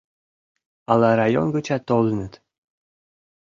[0.91, 2.33] Ала район гычат толыныт?